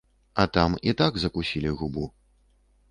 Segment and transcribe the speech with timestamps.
[0.43, 2.09] А там і так закусілі губу.